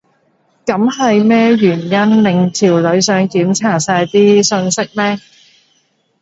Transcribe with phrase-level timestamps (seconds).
[0.65, 5.19] 噉係咩原因令條女想檢查晒啲訊息呢？